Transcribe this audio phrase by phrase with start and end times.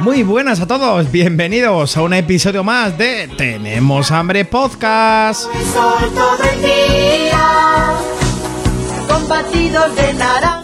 [0.00, 5.46] Muy buenas a todos, bienvenidos a un episodio más de Tenemos Hambre Podcast.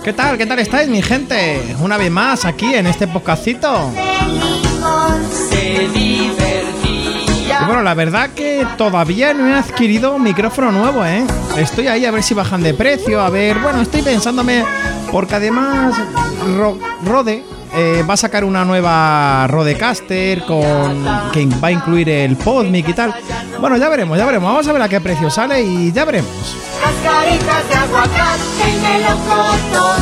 [0.04, 0.38] ¿Qué tal?
[0.38, 1.74] ¿Qué tal estáis, mi gente?
[1.80, 3.90] Una vez más aquí en este podcastito.
[7.60, 11.24] Y bueno, la verdad que todavía no he adquirido un micrófono nuevo, ¿eh?
[11.56, 14.64] Estoy ahí a ver si bajan de precio, a ver, bueno, estoy pensándome,
[15.10, 15.94] porque además
[16.56, 17.42] Ro- Rode
[17.76, 22.92] eh, va a sacar una nueva Rodecaster con que va a incluir el Podmic y
[22.94, 23.14] tal.
[23.60, 26.56] Bueno, ya veremos, ya veremos, vamos a ver a qué precio sale y ya veremos.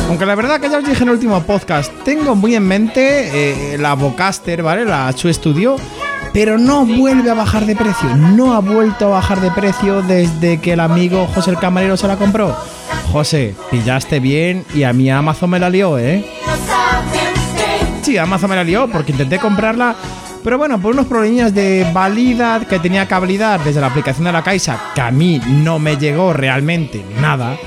[0.07, 3.73] Aunque la verdad que ya os dije en el último podcast, tengo muy en mente
[3.73, 4.85] eh, la Vocaster, ¿vale?
[4.85, 5.75] La Chu Studio,
[6.31, 8.15] pero no vuelve a bajar de precio.
[8.15, 12.07] No ha vuelto a bajar de precio desde que el amigo José el Camarero se
[12.07, 12.55] la compró.
[13.11, 16.25] José, pillaste bien y a mí Amazon me la lió, ¿eh?
[18.05, 19.95] Sí, Amazon me la lió porque intenté comprarla,
[20.43, 24.31] pero bueno, por unos problemas de validad que tenía que validar desde la aplicación de
[24.31, 27.57] la Caixa, que a mí no me llegó realmente nada,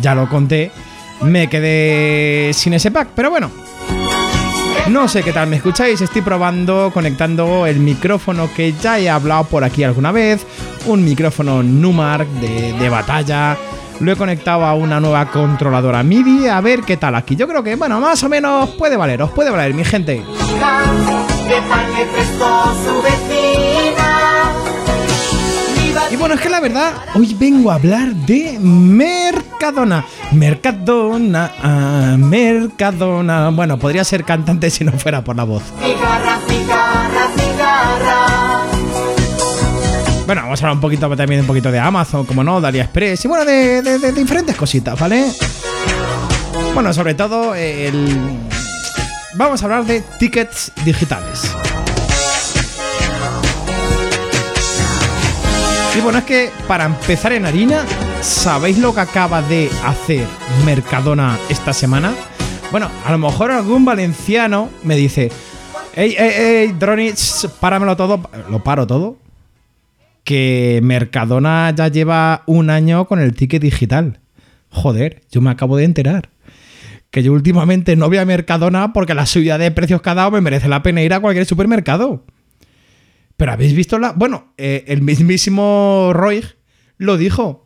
[0.00, 0.72] ya lo conté,
[1.20, 3.48] me quedé sin ese pack, pero bueno.
[4.88, 9.44] No sé qué tal me escucháis, estoy probando conectando el micrófono que ya he hablado
[9.44, 10.44] por aquí alguna vez,
[10.86, 13.56] un micrófono Numark de batalla.
[14.00, 17.34] Lo he conectado a una nueva controladora MIDI, a ver qué tal aquí.
[17.34, 20.22] Yo creo que, bueno, más o menos puede valer, os puede valer, mi gente.
[26.10, 30.04] Y bueno, es que la verdad, hoy vengo a hablar de Mercadona.
[30.32, 33.50] Mercadona, ah, Mercadona.
[33.50, 35.62] Bueno, podría ser cantante si no fuera por la voz.
[40.26, 43.24] Bueno, vamos a hablar un poquito también un poquito de Amazon, como no, de AliExpress
[43.24, 45.30] y bueno, de, diferentes cositas, ¿vale?
[46.74, 48.18] Bueno, sobre todo el...
[49.34, 51.54] Vamos a hablar de tickets digitales.
[55.96, 57.84] Y bueno, es que para empezar en harina,
[58.20, 60.26] ¿sabéis lo que acaba de hacer
[60.64, 62.12] Mercadona esta semana?
[62.72, 65.30] Bueno, a lo mejor algún valenciano me dice,
[65.94, 69.18] ey, ey, ey, Droni, ch, páramelo todo, lo paro todo,
[70.26, 74.18] que Mercadona ya lleva un año con el ticket digital.
[74.70, 76.30] Joder, yo me acabo de enterar.
[77.12, 80.40] Que yo últimamente no voy a Mercadona porque la subida de precios ha dado me
[80.40, 82.24] merece la pena ir a cualquier supermercado.
[83.36, 84.12] Pero habéis visto la...
[84.14, 86.44] Bueno, eh, el mismísimo Roy
[86.96, 87.64] lo dijo.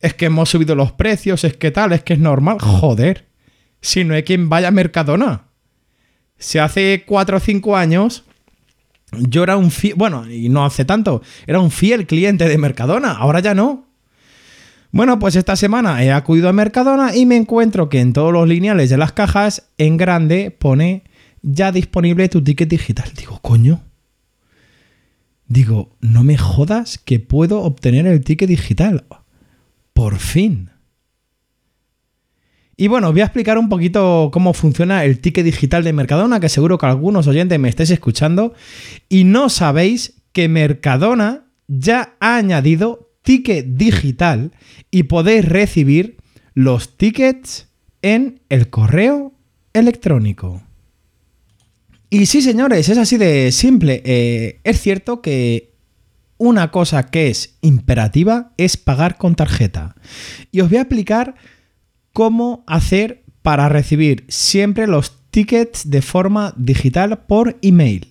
[0.00, 2.58] Es que hemos subido los precios, es que tal, es que es normal.
[2.60, 3.28] Joder.
[3.80, 5.44] Si no hay quien vaya a Mercadona.
[6.36, 8.24] Si hace 4 o 5 años
[9.18, 13.12] yo era un fiel, bueno, y no hace tanto, era un fiel cliente de Mercadona,
[13.12, 13.86] ahora ya no.
[14.90, 18.46] Bueno, pues esta semana he acudido a Mercadona y me encuentro que en todos los
[18.46, 21.04] lineales de las cajas, en grande, pone
[21.40, 23.10] ya disponible tu ticket digital.
[23.16, 23.82] Digo, coño.
[25.46, 29.04] Digo, no me jodas que puedo obtener el ticket digital.
[29.94, 30.71] Por fin.
[32.82, 36.48] Y bueno, voy a explicar un poquito cómo funciona el ticket digital de Mercadona, que
[36.48, 38.54] seguro que algunos oyentes me estéis escuchando
[39.08, 44.50] y no sabéis que Mercadona ya ha añadido ticket digital
[44.90, 46.16] y podéis recibir
[46.54, 47.68] los tickets
[48.02, 49.32] en el correo
[49.74, 50.64] electrónico.
[52.10, 54.02] Y sí, señores, es así de simple.
[54.04, 55.76] Eh, es cierto que
[56.36, 59.94] una cosa que es imperativa es pagar con tarjeta.
[60.50, 61.36] Y os voy a explicar
[62.12, 68.08] cómo hacer para recibir siempre los tickets de forma digital por email.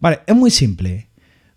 [0.00, 1.08] Vale, es muy simple.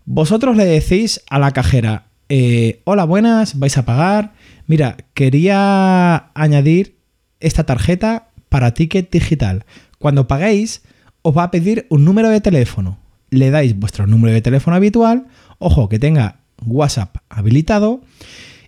[0.04, 4.34] Vosotros le decís a la cajera, eh, hola, buenas, vais a pagar.
[4.66, 6.98] Mira, quería añadir
[7.40, 9.64] esta tarjeta para ticket digital.
[9.98, 10.82] Cuando paguéis,
[11.22, 12.98] os va a pedir un número de teléfono.
[13.30, 15.26] Le dais vuestro número de teléfono habitual,
[15.58, 18.00] ojo que tenga WhatsApp habilitado,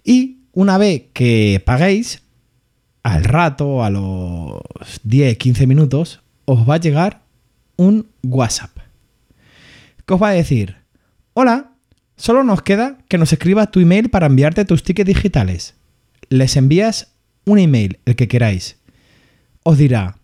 [0.05, 2.23] y una vez que paguéis,
[3.03, 4.63] al rato, a los
[5.07, 7.23] 10-15 minutos, os va a llegar
[7.77, 8.77] un WhatsApp.
[10.07, 10.77] ¿Qué os va a decir?
[11.35, 11.73] Hola,
[12.17, 15.75] solo nos queda que nos escribas tu email para enviarte tus tickets digitales.
[16.29, 17.15] Les envías
[17.47, 18.79] un email, el que queráis.
[19.63, 20.17] Os dirá,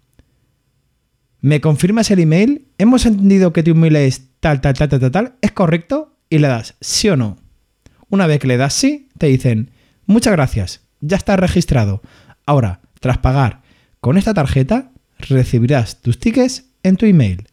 [1.40, 2.66] ¿me confirmas el email?
[2.78, 6.16] Hemos entendido que tu email es tal, tal, tal, tal, tal, tal, ¿es correcto?
[6.28, 7.38] Y le das sí o no.
[8.08, 9.70] Una vez que le das sí, te dicen,
[10.06, 12.02] muchas gracias, ya está registrado.
[12.46, 13.62] Ahora, tras pagar
[14.00, 17.48] con esta tarjeta, recibirás tus tickets en tu email.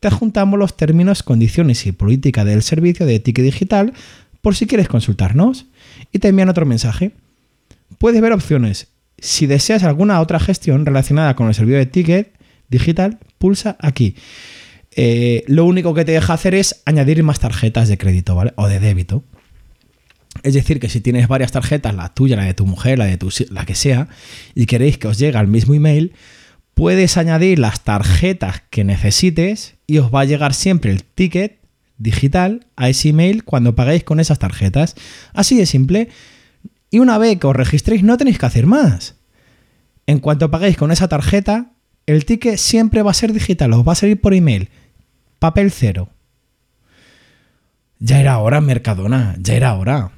[0.00, 3.94] Te adjuntamos los términos, condiciones y política del servicio de ticket digital
[4.42, 5.64] por si quieres consultarnos.
[6.12, 7.12] Y te envían otro mensaje.
[7.98, 8.88] Puedes ver opciones.
[9.16, 12.34] Si deseas alguna otra gestión relacionada con el servicio de ticket
[12.68, 14.16] digital, pulsa aquí.
[14.90, 18.36] Eh, lo único que te deja hacer es añadir más tarjetas de crédito.
[18.56, 19.24] O de débito.
[20.44, 23.16] Es decir, que si tienes varias tarjetas, la tuya, la de tu mujer, la de
[23.16, 24.08] tu, la que sea,
[24.54, 26.12] y queréis que os llegue al mismo email,
[26.74, 31.60] puedes añadir las tarjetas que necesites y os va a llegar siempre el ticket
[31.96, 34.96] digital a ese email cuando pagáis con esas tarjetas.
[35.32, 36.10] Así de simple.
[36.90, 39.14] Y una vez que os registréis no tenéis que hacer más.
[40.06, 41.72] En cuanto pagáis con esa tarjeta,
[42.04, 44.68] el ticket siempre va a ser digital, os va a salir por email.
[45.38, 46.10] Papel cero.
[47.98, 50.10] Ya era hora, Mercadona, ya era hora.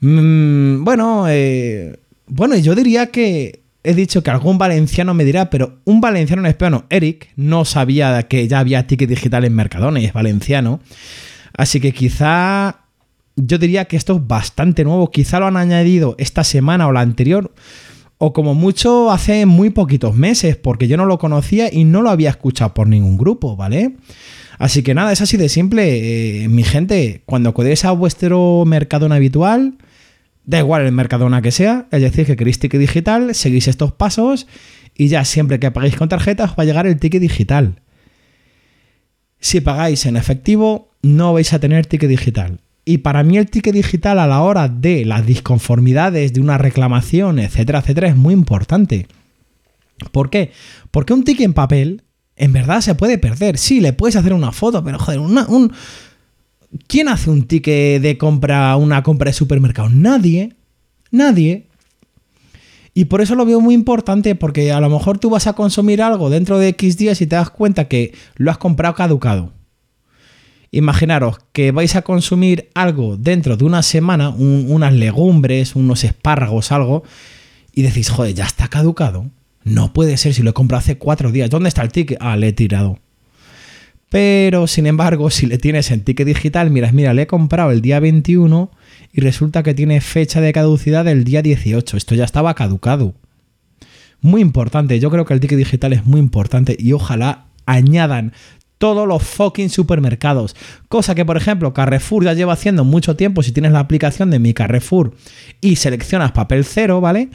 [0.00, 5.78] Mm, bueno, eh, bueno, yo diría que he dicho que algún valenciano me dirá, pero
[5.84, 10.06] un valenciano en español, Eric, no sabía que ya había ticket digital en Mercadona y
[10.06, 10.80] es valenciano.
[11.56, 12.80] Así que quizá
[13.36, 15.10] yo diría que esto es bastante nuevo.
[15.10, 17.52] Quizá lo han añadido esta semana o la anterior
[18.18, 22.10] o como mucho hace muy poquitos meses, porque yo no lo conocía y no lo
[22.10, 23.96] había escuchado por ningún grupo, ¿vale?
[24.58, 26.44] Así que nada, es así de simple.
[26.44, 29.76] Eh, mi gente, cuando acudéis a vuestro Mercadona habitual,
[30.46, 34.46] da igual el Mercadona que sea, es decir, que queréis ticket digital, seguís estos pasos
[34.94, 37.82] y ya siempre que paguéis con tarjeta os va a llegar el ticket digital.
[39.40, 42.60] Si pagáis en efectivo, no vais a tener ticket digital.
[42.84, 47.40] Y para mí el ticket digital a la hora de las disconformidades de una reclamación,
[47.40, 49.08] etcétera, etcétera, es muy importante.
[50.12, 50.52] ¿Por qué?
[50.92, 52.04] Porque un ticket en papel,
[52.36, 53.58] en verdad se puede perder.
[53.58, 55.72] Sí, le puedes hacer una foto, pero joder, un...
[56.86, 59.88] ¿quién hace un ticket de compra, una compra de supermercado?
[59.88, 60.54] Nadie.
[61.10, 61.66] Nadie.
[62.94, 66.00] Y por eso lo veo muy importante, porque a lo mejor tú vas a consumir
[66.00, 69.52] algo dentro de X días y te das cuenta que lo has comprado caducado.
[70.70, 77.02] Imaginaros que vais a consumir algo dentro de una semana, unas legumbres, unos espárragos, algo,
[77.74, 79.30] y decís, joder, ya está caducado.
[79.62, 81.50] No puede ser si lo he comprado hace cuatro días.
[81.50, 82.18] ¿Dónde está el ticket?
[82.20, 82.98] Ah, le he tirado.
[84.16, 87.82] Pero, sin embargo, si le tienes en ticket digital, miras, mira, le he comprado el
[87.82, 88.70] día 21
[89.12, 91.98] y resulta que tiene fecha de caducidad del día 18.
[91.98, 93.12] Esto ya estaba caducado.
[94.22, 98.32] Muy importante, yo creo que el ticket digital es muy importante y ojalá añadan
[98.78, 100.56] todos los fucking supermercados.
[100.88, 104.38] Cosa que, por ejemplo, Carrefour ya lleva haciendo mucho tiempo si tienes la aplicación de
[104.38, 105.14] mi Carrefour
[105.60, 107.28] y seleccionas papel cero, ¿vale?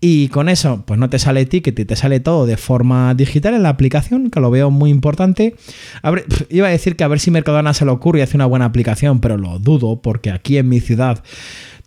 [0.00, 3.54] Y con eso, pues no te sale ticket y te sale todo de forma digital
[3.54, 5.56] en la aplicación, que lo veo muy importante.
[6.50, 8.66] iba a decir que a ver si Mercadona se le ocurre y hace una buena
[8.66, 11.24] aplicación, pero lo dudo, porque aquí en mi ciudad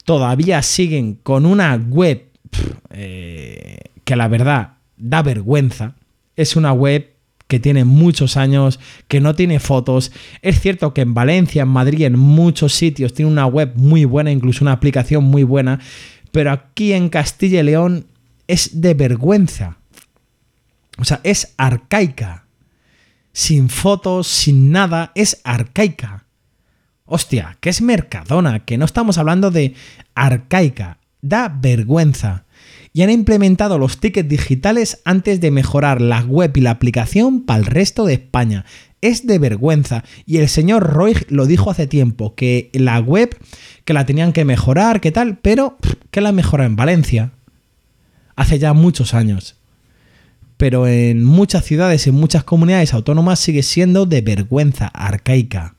[0.04, 2.26] todavía siguen con una web
[2.90, 5.96] eh, que la verdad da vergüenza.
[6.36, 7.12] Es una web
[7.48, 10.12] que tiene muchos años, que no tiene fotos.
[10.42, 14.32] Es cierto que en Valencia, en Madrid, en muchos sitios tiene una web muy buena,
[14.32, 15.80] incluso una aplicación muy buena,
[16.32, 18.08] pero aquí en Castilla y León
[18.48, 19.78] es de vergüenza.
[20.98, 22.46] O sea, es arcaica.
[23.34, 26.26] Sin fotos, sin nada, es arcaica.
[27.06, 29.74] Hostia, que es Mercadona, que no estamos hablando de
[30.16, 30.98] arcaica.
[31.22, 32.46] Da vergüenza
[32.94, 37.60] y han implementado los tickets digitales antes de mejorar la web y la aplicación para
[37.60, 38.66] el resto de España.
[39.02, 40.04] Es de vergüenza.
[40.26, 43.36] Y el señor Roy lo dijo hace tiempo, que la web,
[43.86, 45.78] que la tenían que mejorar, que tal, pero
[46.12, 47.32] que la mejora en Valencia.
[48.36, 49.56] Hace ya muchos años.
[50.58, 55.76] Pero en muchas ciudades, en muchas comunidades autónomas sigue siendo de vergüenza arcaica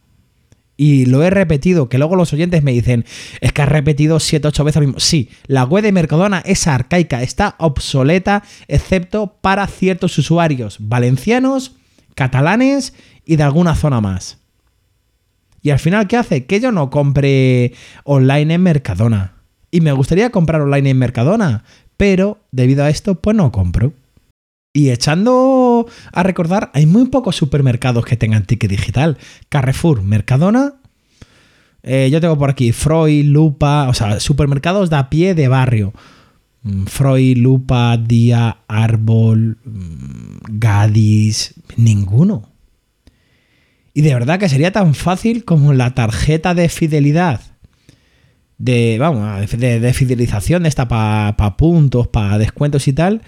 [0.82, 3.04] y lo he repetido, que luego los oyentes me dicen,
[3.40, 5.00] es que has repetido 7, 8 veces lo mismo.
[5.00, 11.76] Sí, la web de Mercadona es arcaica, está obsoleta, excepto para ciertos usuarios valencianos,
[12.16, 12.94] catalanes
[13.24, 14.38] y de alguna zona más.
[15.62, 16.44] Y al final, ¿qué hace?
[16.44, 17.72] Que yo no compre
[18.04, 19.34] online en Mercadona.
[19.70, 21.64] Y me gustaría comprar online en Mercadona,
[21.96, 23.92] pero debido a esto, pues no compro.
[24.74, 29.18] Y echando a recordar, hay muy pocos supermercados que tengan ticket digital.
[29.48, 30.74] Carrefour, Mercadona.
[31.82, 35.92] Eh, yo tengo por aquí Freud, Lupa, o sea, supermercados de a pie de barrio.
[36.62, 42.51] Mm, Freud, Lupa, Día, Árbol, mm, Gadis, ninguno.
[43.94, 47.40] Y de verdad que sería tan fácil como la tarjeta de fidelidad.
[48.58, 53.22] De, vamos, de, fidelización, esta para puntos, para descuentos y tal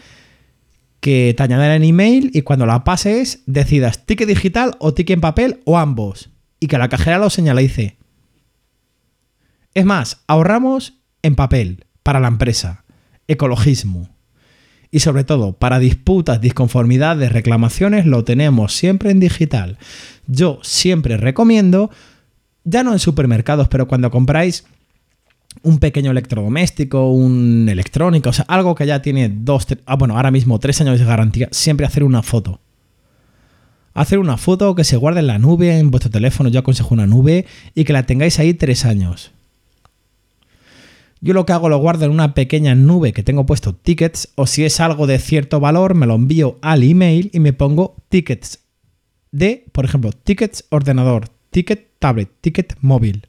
[1.04, 5.20] que te añadan en email y cuando la pases decidas ticket digital o ticket en
[5.20, 6.30] papel o ambos.
[6.60, 7.98] y que la cajera lo señalice.
[9.74, 12.84] Es más, ahorramos en papel para la empresa,
[13.28, 14.13] ecologismo.
[14.94, 19.76] Y sobre todo, para disputas, disconformidades, reclamaciones, lo tenemos siempre en digital.
[20.28, 21.90] Yo siempre recomiendo,
[22.62, 24.66] ya no en supermercados, pero cuando compráis
[25.64, 30.30] un pequeño electrodoméstico, un electrónico, o sea, algo que ya tiene dos, ah, bueno, ahora
[30.30, 32.60] mismo tres años de garantía, siempre hacer una foto.
[33.94, 37.08] Hacer una foto que se guarde en la nube, en vuestro teléfono, yo aconsejo una
[37.08, 39.32] nube, y que la tengáis ahí tres años.
[41.24, 44.46] Yo lo que hago lo guardo en una pequeña nube que tengo puesto tickets, o
[44.46, 48.58] si es algo de cierto valor, me lo envío al email y me pongo tickets
[49.32, 53.28] de, por ejemplo, tickets ordenador, ticket tablet, ticket móvil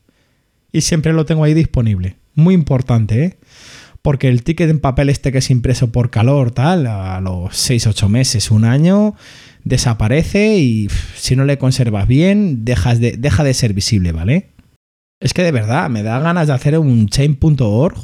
[0.73, 2.17] y siempre lo tengo ahí disponible.
[2.33, 3.37] Muy importante, ¿eh?
[4.01, 8.09] Porque el ticket en papel este que es impreso por calor, tal, a los 6-8
[8.09, 9.15] meses, un año,
[9.63, 14.49] desaparece y si no le conservas bien, dejas de, deja de ser visible, ¿vale?
[15.19, 17.95] Es que de verdad, me da ganas de hacer un chain.org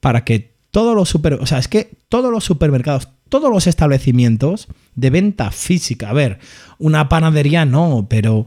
[0.00, 4.68] para que todos los super, o sea, es que todos los supermercados, todos los establecimientos
[4.94, 6.38] de venta física, a ver,
[6.78, 8.46] una panadería no, pero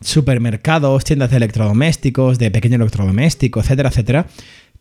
[0.00, 4.26] supermercados, tiendas de electrodomésticos, de pequeño electrodoméstico, etcétera, etcétera,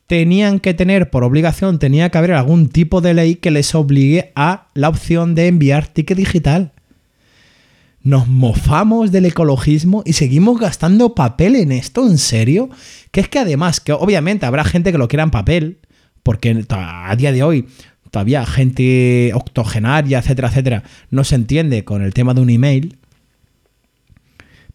[0.06, 4.32] tenían que tener por obligación, tenía que haber algún tipo de ley que les obligue
[4.36, 6.72] a la opción de enviar ticket digital.
[8.08, 12.70] Nos mofamos del ecologismo y seguimos gastando papel en esto, ¿en serio?
[13.12, 15.80] Que es que además, que obviamente habrá gente que lo quiera en papel,
[16.24, 17.68] porque a día de hoy
[18.10, 22.98] todavía gente octogenaria, etcétera, etcétera, no se entiende con el tema de un email,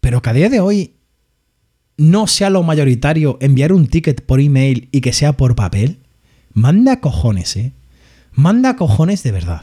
[0.02, 0.96] pero que a día de hoy
[1.96, 6.00] no sea lo mayoritario enviar un ticket por email y que sea por papel,
[6.52, 7.72] manda cojones, ¿eh?
[8.32, 9.62] Manda cojones de verdad.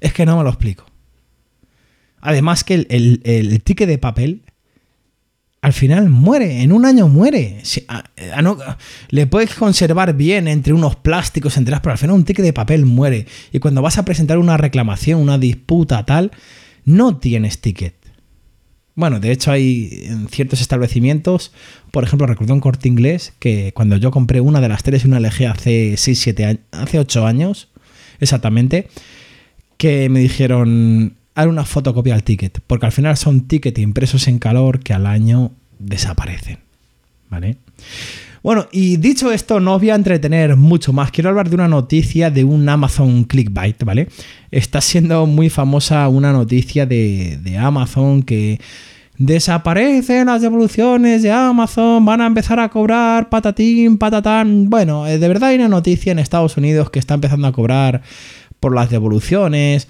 [0.00, 0.93] Es que no me lo explico.
[2.24, 4.40] Además que el, ticket de papel
[5.60, 7.62] al final muere, en un año muere.
[9.10, 12.86] le puedes conservar bien entre unos plásticos, entre pero al final un ticket de papel
[12.86, 13.26] muere.
[13.52, 16.30] Y cuando vas a presentar una reclamación, una disputa, tal,
[16.86, 17.94] no tienes ticket.
[18.94, 21.52] Bueno, de hecho hay en ciertos establecimientos,
[21.90, 25.08] por ejemplo, recuerdo un corte inglés que cuando yo compré una de las tres y
[25.08, 27.68] una LG hace 6, 7 años, hace 8 años,
[28.18, 28.88] exactamente,
[29.76, 34.38] que me dijeron, haz una fotocopia al ticket, porque al final son tickets impresos en
[34.38, 36.58] calor que al año desaparecen.
[37.28, 37.56] ¿Vale?
[38.42, 41.10] Bueno, y dicho esto, no os voy a entretener mucho más.
[41.10, 44.08] Quiero hablar de una noticia de un Amazon Clickbait, ¿vale?
[44.50, 48.60] Está siendo muy famosa una noticia de, de Amazon que
[49.16, 54.68] desaparecen las devoluciones de Amazon, van a empezar a cobrar patatín, patatán.
[54.68, 58.02] Bueno, eh, de verdad hay una noticia en Estados Unidos que está empezando a cobrar
[58.60, 59.88] por las devoluciones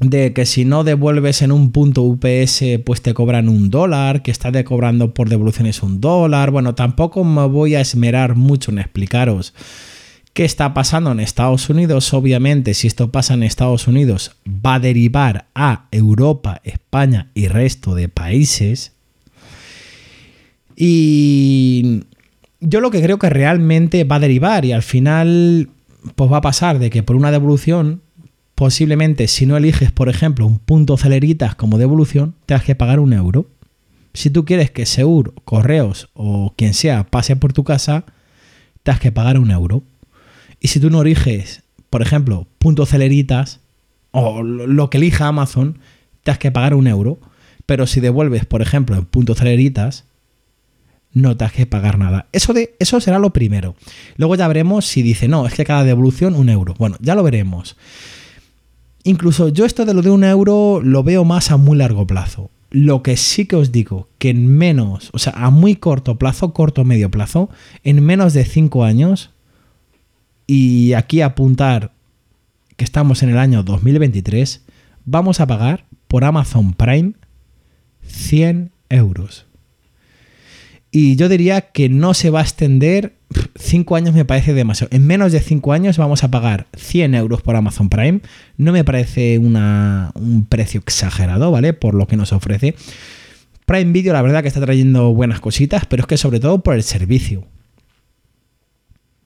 [0.00, 4.30] de que si no devuelves en un punto UPS, pues te cobran un dólar, que
[4.30, 6.50] está de cobrando por devoluciones un dólar.
[6.50, 9.54] Bueno, tampoco me voy a esmerar mucho en explicaros
[10.34, 12.12] qué está pasando en Estados Unidos.
[12.12, 17.94] Obviamente, si esto pasa en Estados Unidos, va a derivar a Europa, España y resto
[17.94, 18.92] de países.
[20.76, 22.02] Y
[22.60, 25.68] yo lo que creo que realmente va a derivar y al final,
[26.16, 28.02] pues va a pasar de que por una devolución
[28.54, 33.00] posiblemente si no eliges, por ejemplo, un punto celeritas como devolución, te has que pagar
[33.00, 33.46] un euro.
[34.12, 38.04] Si tú quieres que Seur, Correos o quien sea pase por tu casa,
[38.82, 39.82] te has que pagar un euro.
[40.60, 43.60] Y si tú no eliges, por ejemplo, punto celeritas
[44.12, 45.78] o lo que elija Amazon,
[46.22, 47.18] te has que pagar un euro.
[47.66, 50.04] Pero si devuelves, por ejemplo, en punto celeritas,
[51.12, 52.26] no te has que pagar nada.
[52.32, 53.74] Eso, de, eso será lo primero.
[54.16, 56.74] Luego ya veremos si dice, no, es que cada devolución un euro.
[56.78, 57.76] Bueno, ya lo veremos.
[59.04, 62.50] Incluso yo esto de lo de un euro lo veo más a muy largo plazo.
[62.70, 66.52] Lo que sí que os digo, que en menos, o sea, a muy corto plazo,
[66.54, 67.50] corto medio plazo,
[67.84, 69.30] en menos de 5 años,
[70.46, 71.92] y aquí apuntar
[72.76, 74.64] que estamos en el año 2023,
[75.04, 77.12] vamos a pagar por Amazon Prime
[78.06, 79.46] 100 euros.
[80.96, 83.16] Y yo diría que no se va a extender.
[83.56, 84.94] 5 años me parece demasiado.
[84.94, 88.20] En menos de 5 años vamos a pagar 100 euros por Amazon Prime.
[88.58, 91.72] No me parece un precio exagerado, ¿vale?
[91.72, 92.76] Por lo que nos ofrece.
[93.66, 96.76] Prime Video, la verdad que está trayendo buenas cositas, pero es que sobre todo por
[96.76, 97.44] el servicio.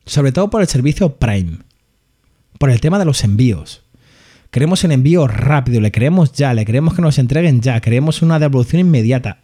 [0.07, 1.59] Sobre todo por el servicio Prime.
[2.59, 3.83] Por el tema de los envíos.
[4.51, 8.39] Queremos el envío rápido, le queremos ya, le queremos que nos entreguen ya, queremos una
[8.39, 9.41] devolución inmediata.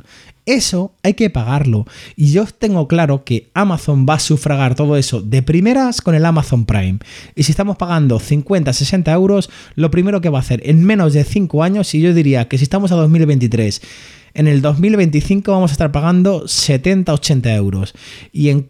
[0.47, 1.87] Eso hay que pagarlo.
[2.17, 6.25] Y yo tengo claro que Amazon va a sufragar todo eso de primeras con el
[6.25, 6.99] Amazon Prime.
[7.35, 11.13] Y si estamos pagando 50, 60 euros, lo primero que va a hacer en menos
[11.13, 13.83] de 5 años, y yo diría que si estamos a 2023,
[14.35, 17.95] En el 2025 vamos a estar pagando 70-80 euros.
[18.33, 18.69] Y en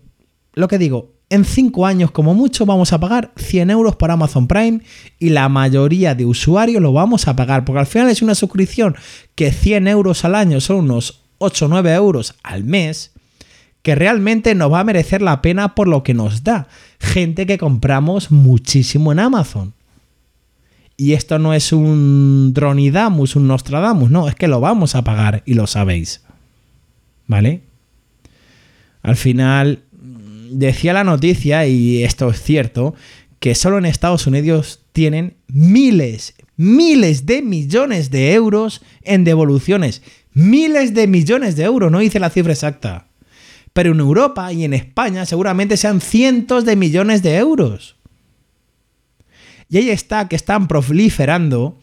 [0.53, 4.47] lo que digo, en 5 años como mucho vamos a pagar 100 euros por Amazon
[4.47, 4.81] Prime
[5.19, 8.97] y la mayoría de usuarios lo vamos a pagar porque al final es una suscripción
[9.35, 13.13] que 100 euros al año son unos 8 o 9 euros al mes
[13.83, 16.69] que realmente nos va a merecer la pena por lo que nos da.
[16.99, 19.75] Gente que compramos muchísimo en Amazon.
[20.97, 25.43] Y esto no es un Dronidamus, un Nostradamus, no, es que lo vamos a pagar
[25.45, 26.23] y lo sabéis.
[27.27, 27.61] ¿Vale?
[29.03, 29.83] Al final,
[30.59, 32.95] decía la noticia, y esto es cierto,
[33.39, 40.03] que solo en Estados Unidos tienen miles, miles de millones de euros en devoluciones.
[40.33, 43.09] Miles de millones de euros, no hice la cifra exacta.
[43.73, 47.97] Pero en Europa y en España seguramente sean cientos de millones de euros.
[49.69, 51.79] Y ahí está que están proliferando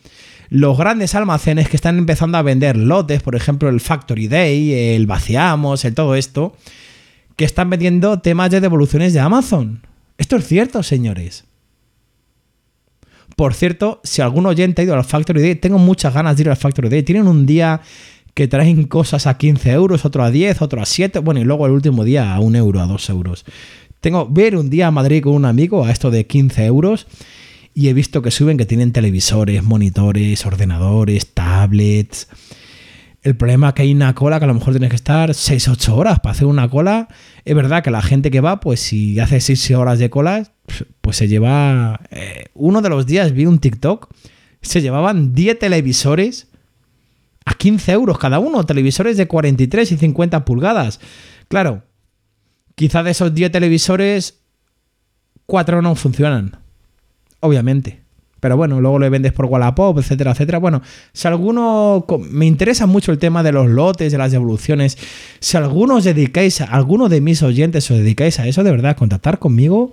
[0.50, 5.08] los grandes almacenes que están empezando a vender lotes, por ejemplo el Factory Day, el
[5.08, 6.58] Vaciamos, el todo esto,
[7.36, 9.82] que están vendiendo temas de devoluciones de Amazon.
[10.18, 11.46] Esto es cierto, señores.
[13.36, 16.50] Por cierto, si algún oyente ha ido al Factory Day, tengo muchas ganas de ir
[16.50, 17.04] al Factory Day.
[17.04, 17.82] Tienen un día
[18.34, 21.66] que traen cosas a 15 euros, otro a 10, otro a 7, bueno, y luego
[21.66, 23.46] el último día a 1 euro, a 2 euros.
[24.00, 27.08] Tengo ver un día a Madrid con un amigo a esto de 15 euros
[27.74, 32.28] y he visto que suben que tienen televisores, monitores, ordenadores, tablets.
[33.24, 35.90] El problema es que hay una cola que a lo mejor tienes que estar 6-8
[35.94, 37.08] horas para hacer una cola.
[37.46, 40.52] Es verdad que la gente que va, pues si hace 6 horas de cola,
[41.02, 42.00] pues se lleva...
[42.10, 44.10] Eh, uno de los días vi un TikTok,
[44.62, 46.48] se llevaban 10 televisores
[47.46, 51.00] a 15 euros cada uno, televisores de 43 y 50 pulgadas.
[51.48, 51.84] Claro,
[52.76, 54.42] quizá de esos 10 televisores,
[55.46, 56.62] 4 no funcionan
[57.42, 58.01] obviamente.
[58.42, 60.58] Pero bueno, luego le vendes por Wallapop, etcétera, etcétera.
[60.58, 60.82] Bueno,
[61.14, 62.06] si alguno.
[62.30, 64.98] Me interesa mucho el tema de los lotes, de las devoluciones.
[65.40, 68.98] Si alguno os dedicáis, a, alguno de mis oyentes os dedicáis a eso, de verdad,
[68.98, 69.92] contactar conmigo,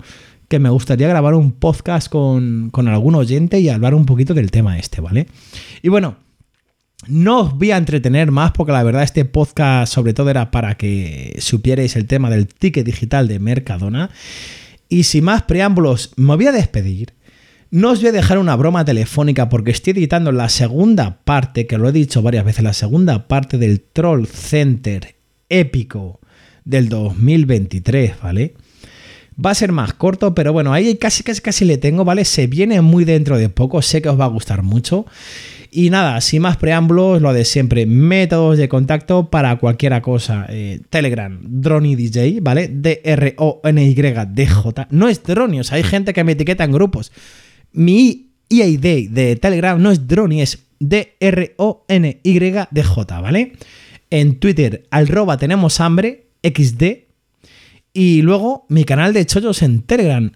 [0.49, 4.51] que me gustaría grabar un podcast con, con algún oyente y hablar un poquito del
[4.51, 5.27] tema este, ¿vale?
[5.83, 6.17] Y bueno,
[7.07, 10.77] no os voy a entretener más porque la verdad este podcast sobre todo era para
[10.77, 14.11] que supierais el tema del ticket digital de Mercadona.
[14.89, 17.13] Y sin más preámbulos, me voy a despedir
[17.71, 21.79] no os voy a dejar una broma telefónica porque estoy editando la segunda parte, que
[21.79, 25.17] lo he dicho varias veces, la segunda parte del Troll Center
[25.49, 26.21] épico
[26.65, 28.55] del 2023, ¿vale?
[29.45, 32.25] Va a ser más corto, pero bueno, ahí casi casi casi le tengo, ¿vale?
[32.25, 35.07] Se viene muy dentro de poco, sé que os va a gustar mucho.
[35.71, 40.47] Y nada, sin más preámbulos, lo de siempre, métodos de contacto para cualquier cosa.
[40.49, 42.69] Eh, Telegram, DJ, ¿vale?
[42.69, 43.29] D-R-O-N-Y-D-J.
[44.91, 47.13] No es Droni, o sea, hay gente que me etiqueta en grupos.
[47.73, 51.61] Mi EID de Telegram no es Droni, es D-R-O-N-Y-D-J,
[53.21, 53.53] ¿vale?
[54.11, 56.85] En Twitter, arroba tenemos hambre, XD.
[57.93, 60.33] Y luego mi canal de chollos en Telegram,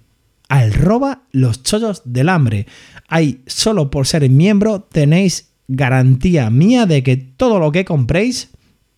[0.48, 2.66] arroba los chollos del hambre.
[3.08, 8.50] Ahí, solo por ser miembro, tenéis garantía mía de que todo lo que compréis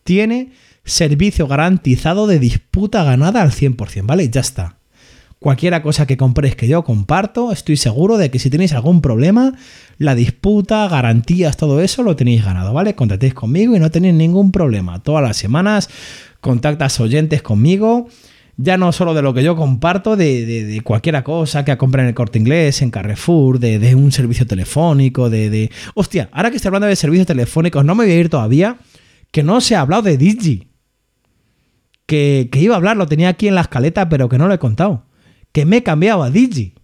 [0.03, 0.53] tiene
[0.85, 4.29] servicio garantizado de disputa ganada al 100%, ¿vale?
[4.29, 4.79] Ya está.
[5.45, 9.53] Cualquiera cosa que compréis que yo comparto, estoy seguro de que si tenéis algún problema,
[9.99, 12.95] la disputa, garantías, todo eso lo tenéis ganado, ¿vale?
[12.95, 15.03] Contactéis conmigo y no tenéis ningún problema.
[15.03, 15.91] Todas las semanas
[16.41, 18.09] contactas oyentes conmigo,
[18.57, 22.09] ya no solo de lo que yo comparto, de, de, cualquiera cosa que compren en
[22.09, 26.87] el corte inglés, en Carrefour, de, un servicio telefónico, de, Hostia, ahora que estoy hablando
[26.87, 28.79] de servicios telefónicos, no me voy a ir todavía,
[29.31, 30.69] que no se ha hablado de Digi.
[32.07, 34.55] Que, que iba a hablar, lo tenía aquí en la escaleta, pero que no lo
[34.55, 35.05] he contado
[35.55, 36.75] que me he cambiado a Digi.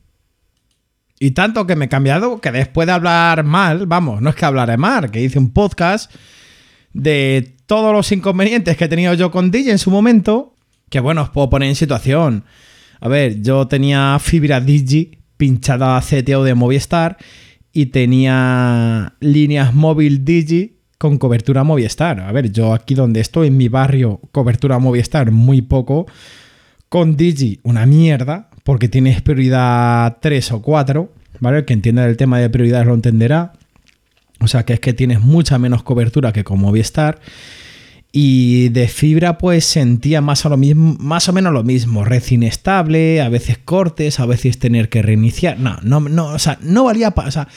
[1.19, 4.45] Y tanto que me he cambiado que después de hablar mal, vamos, no es que
[4.45, 6.11] hablaré mal, que hice un podcast
[6.93, 10.55] de todos los inconvenientes que he tenido yo con Digi en su momento,
[10.89, 12.45] que bueno, os puedo poner en situación.
[13.01, 17.19] A ver, yo tenía fibra Digi pinchada a CTO de Movistar
[17.73, 22.21] y tenía líneas móvil Digi con cobertura Movistar.
[22.21, 26.07] A ver, yo aquí donde estoy, en mi barrio, cobertura Movistar muy poco.
[26.89, 31.59] Con Digi, una mierda porque tienes prioridad 3 o 4, ¿vale?
[31.59, 33.55] El que entienda el tema de prioridades lo entenderá.
[34.39, 37.19] O sea, que es que tienes mucha menos cobertura que con Movistar.
[38.13, 42.05] Y de fibra, pues sentía más o, lo mismo, más o menos lo mismo.
[42.05, 45.59] Red inestable, a veces cortes, a veces tener que reiniciar.
[45.59, 47.27] No, no, no, o sea, no valía para.
[47.27, 47.49] O sea,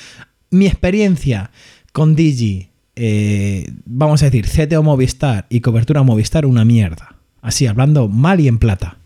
[0.49, 1.51] mi experiencia
[1.91, 7.17] con Digi, eh, vamos a decir, CTO Movistar y cobertura Movistar, una mierda.
[7.43, 8.97] Así, hablando mal y en plata.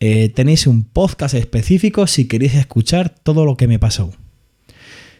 [0.00, 4.12] Eh, tenéis un podcast específico si queréis escuchar todo lo que me pasó.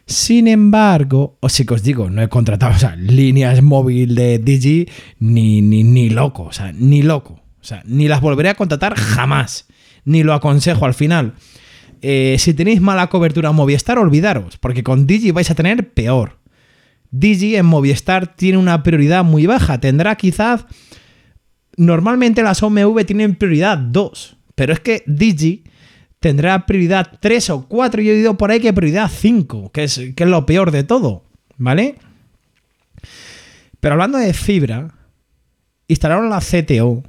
[0.07, 4.89] Sin embargo, o sí que os digo, no he contratado líneas móvil de Digi
[5.19, 7.41] ni, ni, ni loco, ni loco.
[7.61, 9.69] O sea, ni las volveré a contratar jamás.
[10.05, 11.35] Ni lo aconsejo al final.
[12.03, 16.39] Eh, si tenéis mala cobertura en Movistar, olvidaros, porque con Digi vais a tener peor.
[17.11, 19.79] Digi en Movistar tiene una prioridad muy baja.
[19.79, 20.65] Tendrá quizás.
[21.77, 25.65] Normalmente las OMV tienen prioridad 2, pero es que Digi
[26.19, 28.03] tendrá prioridad 3 o 4.
[28.03, 30.85] Yo he ido por ahí que prioridad 5, que es, que es lo peor de
[30.85, 31.25] todo,
[31.57, 31.97] ¿vale?
[33.81, 34.95] Pero hablando de fibra,
[35.89, 37.03] instalaron la CTO.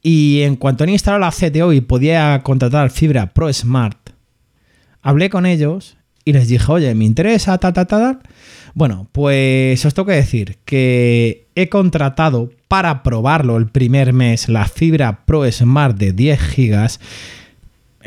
[0.00, 4.10] Y en cuanto han instalado la CTO y podía contratar fibra Pro Smart,
[5.02, 5.97] hablé con ellos
[6.28, 8.18] y les dije, oye, me interesa, tal, tal.
[8.74, 14.66] Bueno, pues os tengo que decir que he contratado para probarlo el primer mes la
[14.66, 17.00] fibra Pro Smart de 10 gigas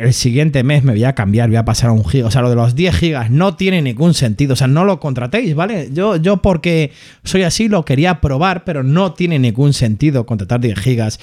[0.01, 2.27] el siguiente mes me voy a cambiar, voy a pasar a un giga.
[2.27, 4.53] O sea, lo de los 10 gigas no tiene ningún sentido.
[4.53, 5.89] O sea, no lo contratéis, ¿vale?
[5.91, 6.91] Yo, yo porque
[7.23, 11.19] soy así lo quería probar, pero no tiene ningún sentido contratar 10 gigas.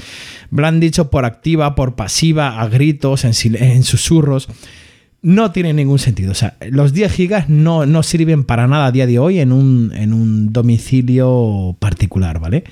[0.51, 4.49] Me lo han dicho por activa, por pasiva, a gritos, en, susurros.
[5.21, 6.33] No tiene ningún sentido.
[6.33, 9.53] O sea, los 10 gigas no, no sirven para nada a día de hoy en
[9.53, 12.65] un, en un domicilio particular, ¿vale?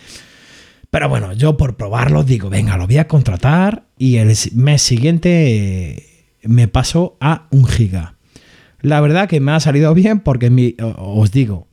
[0.91, 5.97] Pero bueno, yo por probarlo digo, venga, lo voy a contratar y el mes siguiente
[5.97, 6.07] eh,
[6.45, 8.15] me paso a un giga.
[8.81, 11.67] La verdad que me ha salido bien porque os digo,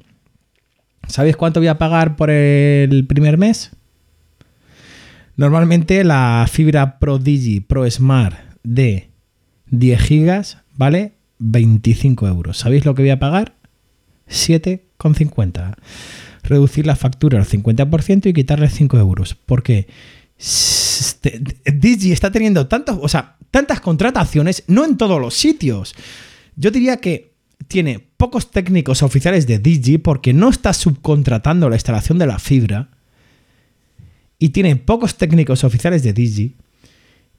[1.08, 3.72] ¿sabéis cuánto voy a pagar por el primer mes?
[5.36, 9.13] Normalmente la fibra Pro Digi Pro Smart de
[9.74, 12.58] 10 gigas vale 25 euros.
[12.58, 13.56] ¿Sabéis lo que voy a pagar?
[14.30, 15.76] 7,50
[16.44, 19.36] reducir la factura al 50% y quitarle 5 euros.
[19.46, 19.88] Porque
[21.66, 25.96] Digi está teniendo tantos, o sea, tantas contrataciones, no en todos los sitios.
[26.56, 27.34] Yo diría que
[27.68, 32.90] tiene pocos técnicos oficiales de Digi porque no está subcontratando la instalación de la fibra.
[34.38, 36.58] Y tiene pocos técnicos oficiales de Digi.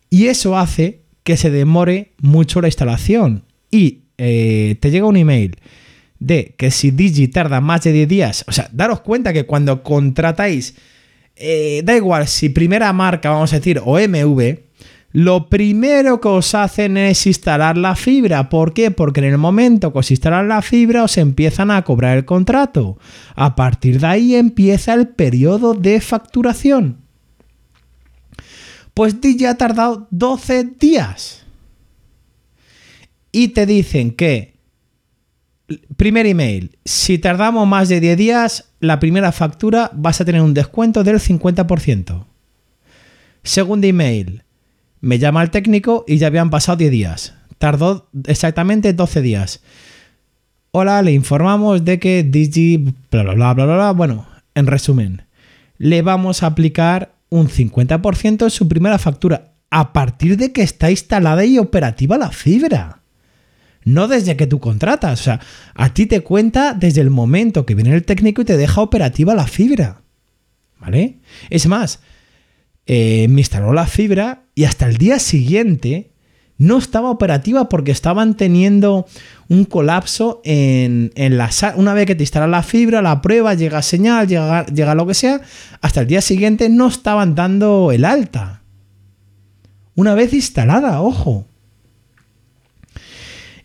[0.09, 3.45] Y eso hace que se demore mucho la instalación.
[3.71, 5.57] Y eh, te llega un email
[6.21, 9.83] de que si Digi tarda más de 10 días, o sea, daros cuenta que cuando
[9.83, 10.77] contratáis,
[11.37, 14.59] eh, da igual si primera marca, vamos a decir, o MV,
[15.13, 18.49] lo primero que os hacen es instalar la fibra.
[18.49, 18.91] ¿Por qué?
[18.91, 22.99] Porque en el momento que os instalan la fibra os empiezan a cobrar el contrato.
[23.37, 27.04] A partir de ahí empieza el periodo de facturación.
[28.95, 31.45] Pues Digi ha tardado 12 días.
[33.33, 34.55] Y te dicen que
[35.97, 36.77] Primer email.
[36.85, 41.17] Si tardamos más de 10 días, la primera factura vas a tener un descuento del
[41.17, 42.27] 50%.
[43.43, 44.43] Segundo email.
[45.01, 47.35] Me llama el técnico y ya habían pasado 10 días.
[47.59, 49.63] Tardó exactamente 12 días.
[50.71, 52.77] Hola, le informamos de que Digi,
[53.11, 55.23] bla, bla, bla, bla, bla, Bueno, en resumen,
[55.79, 60.91] le vamos a aplicar un 50% en su primera factura a partir de que está
[60.91, 63.05] instalada y operativa la fibra
[63.85, 65.21] no desde que tú contratas.
[65.21, 65.41] O sea,
[65.75, 69.35] a ti te cuenta desde el momento que viene el técnico y te deja operativa
[69.35, 70.03] la fibra.
[70.81, 71.21] ¿Vale?
[71.51, 72.01] Es más,
[72.87, 76.11] eh, me instaló la fibra y hasta el día siguiente
[76.59, 79.07] no estaba operativa porque estaban teniendo
[79.49, 84.29] un colapso en, la Una vez que te instala la fibra, la prueba, llega señal,
[84.29, 85.41] llega, llega lo que sea,
[85.81, 88.63] hasta el día siguiente no estaban dando el alta.
[89.97, 91.47] Una vez instalada, ojo.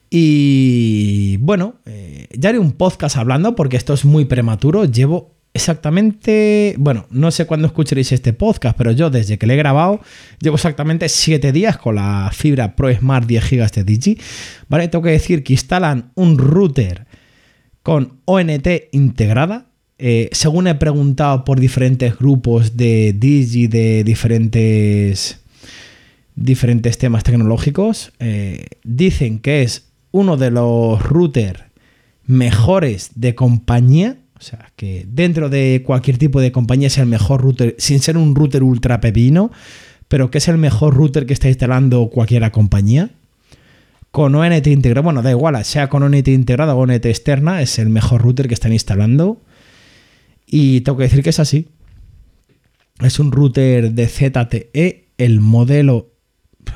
[0.09, 4.85] Y bueno, eh, ya haré un podcast hablando porque esto es muy prematuro.
[4.85, 9.57] Llevo exactamente, bueno, no sé cuándo escucharéis este podcast, pero yo desde que le he
[9.57, 9.99] grabado
[10.39, 14.17] llevo exactamente 7 días con la fibra Pro Smart 10 GB de Digi.
[14.67, 17.07] Vale, tengo que decir que instalan un router
[17.83, 19.67] con ONT integrada.
[19.97, 25.41] Eh, según he preguntado por diferentes grupos de Digi, de diferentes,
[26.35, 31.63] diferentes temas tecnológicos, eh, dicen que es uno de los routers
[32.25, 37.41] mejores de compañía, o sea, que dentro de cualquier tipo de compañía es el mejor
[37.41, 39.51] router, sin ser un router ultra pepino,
[40.07, 43.09] pero que es el mejor router que está instalando cualquier compañía.
[44.11, 47.89] Con ONT integrado, bueno, da igual, sea con ONT integrada o ONT externa, es el
[47.89, 49.41] mejor router que están instalando.
[50.47, 51.67] Y tengo que decir que es así.
[53.01, 56.13] Es un router de ZTE, el modelo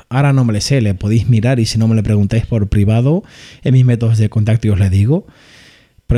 [0.08, 2.68] ahora no me le sé, le podéis mirar y si no me le preguntáis por
[2.68, 3.22] privado,
[3.62, 5.26] en mis métodos de contacto os le digo.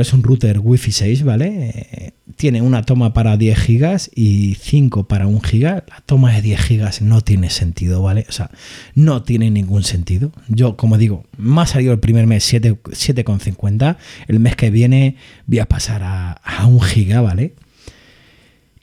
[0.01, 2.13] Es un router Wi-Fi 6, ¿vale?
[2.35, 5.83] Tiene una toma para 10 gigas y 5 para 1 giga.
[5.87, 8.25] La toma de 10 gigas no tiene sentido, ¿vale?
[8.29, 8.51] O sea,
[8.95, 10.31] no tiene ningún sentido.
[10.47, 13.97] Yo, como digo, me ha salido el primer mes 7,50.
[14.27, 17.53] El mes que viene voy a pasar a, a 1 giga, ¿vale?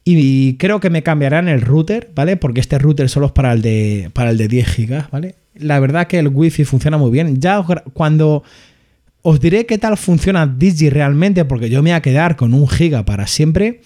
[0.05, 2.37] Y creo que me cambiarán el router, ¿vale?
[2.37, 5.35] Porque este router solo es para el de, para el de 10 gigas, ¿vale?
[5.55, 7.41] La verdad que el wifi funciona muy bien.
[7.41, 8.43] Ya cuando
[9.27, 12.69] os diré qué tal funciona Digi realmente, porque yo me voy a quedar con un
[12.69, 13.81] giga para siempre.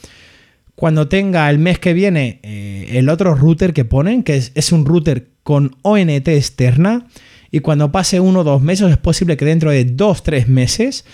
[0.74, 4.85] Cuando tenga el mes que viene eh, el otro router que ponen, que es, un
[4.85, 7.07] router con ONT externa,
[7.53, 11.05] y cuando pase uno o dos meses, es posible que dentro de dos, tres meses,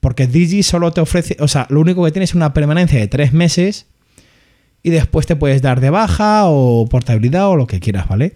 [0.00, 3.08] porque Digi solo te ofrece, o sea, lo único que tiene es una permanencia de
[3.08, 3.86] tres meses,
[4.82, 8.32] y después te puedes dar de baja o portabilidad o lo que quieras, ¿vale?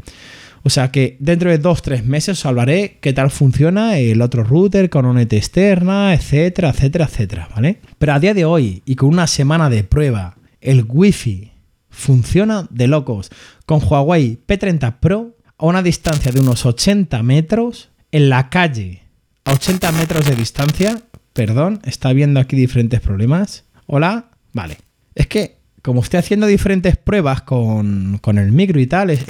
[0.62, 4.44] O sea que dentro de dos, tres meses os hablaré qué tal funciona el otro
[4.44, 7.80] router con ONET externa, etcétera, etcétera, etcétera, ¿vale?
[7.98, 11.52] Pero a día de hoy y con una semana de prueba, el Wi-Fi
[11.90, 13.30] funciona de locos
[13.66, 19.02] con Huawei P30 Pro a una distancia de unos 80 metros en la calle,
[19.44, 21.02] a 80 metros de distancia.
[21.32, 23.64] Perdón, está viendo aquí diferentes problemas.
[23.86, 24.78] Hola, vale.
[25.14, 29.24] Es que como estoy haciendo diferentes pruebas con, con el micro y tal, es,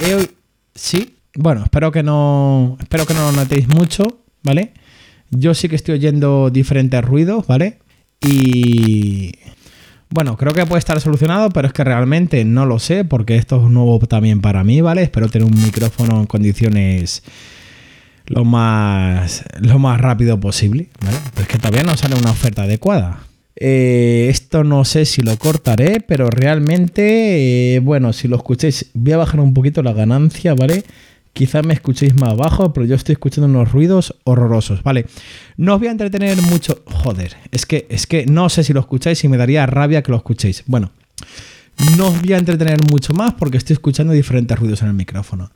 [0.73, 2.77] sí, bueno, espero que no.
[2.79, 4.73] Espero que no lo notéis mucho, ¿vale?
[5.31, 7.79] Yo sí que estoy oyendo diferentes ruidos, ¿vale?
[8.21, 9.31] Y.
[10.09, 13.63] Bueno, creo que puede estar solucionado, pero es que realmente no lo sé, porque esto
[13.63, 15.03] es nuevo también para mí, ¿vale?
[15.03, 17.23] Espero tener un micrófono en condiciones
[18.25, 21.17] lo más, lo más rápido posible, ¿vale?
[21.35, 23.19] Pero es que todavía no sale una oferta adecuada.
[23.55, 29.13] Eh, esto no sé si lo cortaré, pero realmente, eh, bueno, si lo escucháis, voy
[29.13, 30.83] a bajar un poquito la ganancia, ¿vale?
[31.33, 35.05] Quizás me escuchéis más bajo, pero yo estoy escuchando unos ruidos horrorosos, ¿vale?
[35.57, 36.83] No os voy a entretener mucho.
[36.85, 40.11] Joder, es que, es que no sé si lo escucháis y me daría rabia que
[40.11, 40.63] lo escuchéis.
[40.65, 40.91] Bueno,
[41.97, 45.51] no os voy a entretener mucho más porque estoy escuchando diferentes ruidos en el micrófono.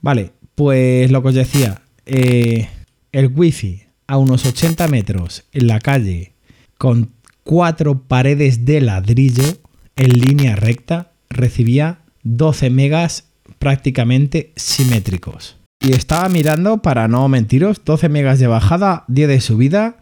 [0.00, 2.68] Vale, pues lo que os decía, eh,
[3.12, 6.34] el wifi a unos 80 metros en la calle
[6.78, 7.10] con
[7.42, 9.44] cuatro paredes de ladrillo
[9.96, 13.25] en línea recta recibía 12 megas
[13.58, 15.58] prácticamente simétricos.
[15.80, 19.96] Y estaba mirando, para no mentiros, 12 megas de bajada, 10 de subida.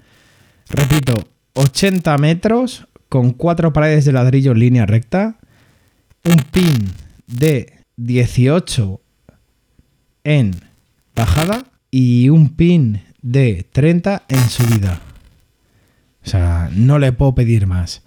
[0.70, 1.14] Repito,
[1.54, 5.38] 80 metros con cuatro paredes de ladrillo en línea recta.
[6.24, 6.90] Un pin
[7.26, 9.00] de 18
[10.24, 10.52] en
[11.14, 15.00] bajada y un pin de 30 en subida.
[16.24, 18.03] O sea, no le puedo pedir más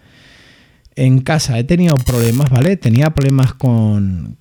[0.98, 2.76] en casa he tenido problemas, ¿vale?
[2.76, 4.36] Tenía problemas con,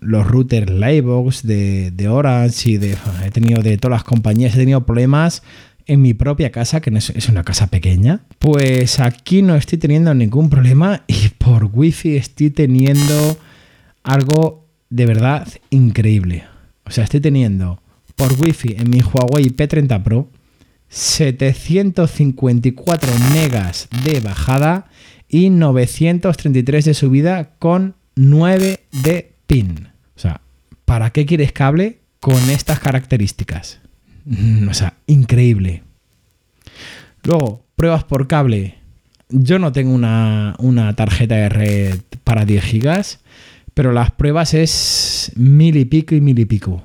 [0.00, 2.98] los routers Livebox de, de Orange y de.
[3.24, 5.44] He tenido de todas las compañías, he tenido problemas
[5.86, 8.22] en mi propia casa, que es una casa pequeña.
[8.40, 13.38] Pues aquí no estoy teniendo ningún problema y por wifi estoy teniendo
[14.02, 16.46] algo de verdad increíble.
[16.84, 17.80] O sea, estoy teniendo
[18.16, 20.28] por wifi en mi Huawei P30 Pro
[20.88, 24.88] 754 megas de bajada
[25.32, 29.88] y 933 de subida con 9 de pin.
[30.14, 30.42] O sea,
[30.84, 33.80] ¿para qué quieres cable con estas características?
[34.26, 35.82] Mm, o sea, increíble.
[37.24, 38.76] Luego, pruebas por cable.
[39.30, 43.20] Yo no tengo una, tarjeta de red para 10 gigas,
[43.72, 46.82] pero las pruebas es mil y pico y mil y pico.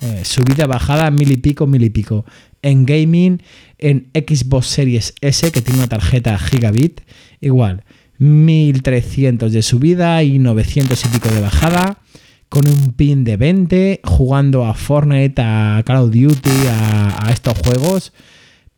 [0.00, 2.24] Eh, subida, bajada, mil y pico, mil y pico.
[2.62, 3.42] En gaming,
[3.78, 7.00] en Xbox Series S, que tiene una tarjeta gigabit,
[7.40, 7.84] igual.
[8.18, 11.98] 1300 de subida y 900 y pico de bajada,
[12.48, 18.12] con un pin de 20, jugando a Fortnite, a Call of Duty, a, estos juegos.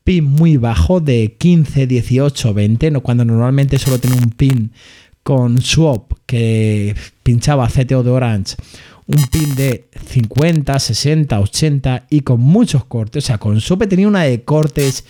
[0.05, 4.73] Pin muy bajo de 15, 18, 20, cuando normalmente solo tiene un pin
[5.23, 8.57] con swap que pinchaba CTO de Orange,
[9.11, 13.25] un pin de 50, 60, 80 y con muchos cortes.
[13.25, 15.05] O sea, con swap tenía una de cortes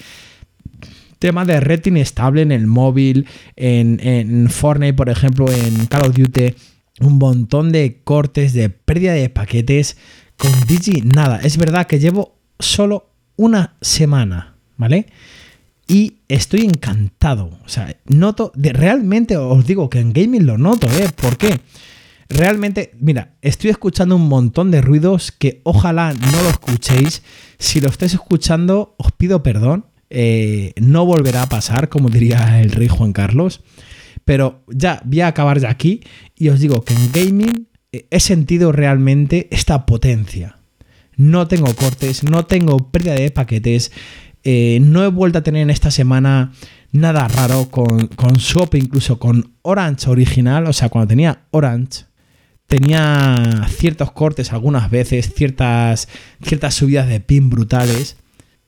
[1.19, 6.17] tema de red inestable en el móvil, en, en Fortnite, por ejemplo, en Call of
[6.17, 6.55] Duty,
[7.01, 9.99] un montón de cortes, de pérdida de paquetes.
[10.37, 11.39] Con Digi, nada.
[11.43, 15.07] Es verdad que llevo solo una semana, ¿vale?
[15.87, 17.59] Y estoy encantado.
[17.67, 21.11] O sea, noto, de, realmente os digo que en gaming lo noto, ¿eh?
[21.15, 21.61] ¿Por qué?
[22.31, 27.25] Realmente, mira, estoy escuchando un montón de ruidos que ojalá no lo escuchéis.
[27.59, 29.87] Si lo estáis escuchando, os pido perdón.
[30.11, 33.63] Eh, no volverá a pasar, como diría el rey Juan Carlos.
[34.25, 36.03] Pero ya voy a acabar ya aquí
[36.37, 40.57] y os digo que en gaming eh, he sentido realmente esta potencia.
[41.17, 43.91] No tengo cortes, no tengo pérdida de paquetes.
[44.45, 46.53] Eh, no he vuelto a tener en esta semana
[46.93, 50.69] nada raro con, con Swap, incluso con Orange original.
[50.69, 52.05] O sea, cuando tenía Orange,
[52.71, 56.09] tenía ciertos cortes algunas veces, ciertas,
[56.43, 58.17] ciertas subidas de pin brutales.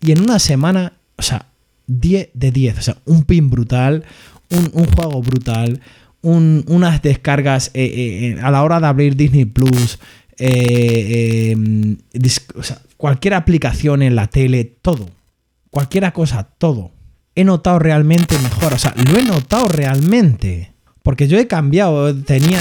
[0.01, 1.47] Y en una semana, o sea,
[1.87, 2.79] 10 de 10.
[2.79, 4.05] O sea, un pin brutal,
[4.51, 5.81] un, un juego brutal,
[6.21, 9.99] un- unas descargas eh, eh, a la hora de abrir Disney Plus.
[10.39, 11.97] eh, eh,
[12.57, 15.09] o sea, cualquier aplicación en la tele, todo.
[15.71, 16.91] Cualquier cosa, todo.
[17.37, 18.75] He notado realmente mejor.
[18.75, 20.72] O sea, lo he notado realmente.
[21.03, 22.15] Porque yo he cambiado.
[22.15, 22.61] Tenía.